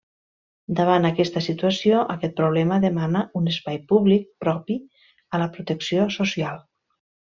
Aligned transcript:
Davant 0.79 1.03
aquesta 1.09 1.43
situació, 1.47 1.99
aquest 2.15 2.33
problema 2.41 2.81
demana 2.87 3.23
un 3.43 3.53
espai 3.55 3.81
públic 3.95 4.27
propi 4.47 4.83
a 5.37 5.45
la 5.47 5.53
protecció 5.57 6.13
social. 6.21 6.63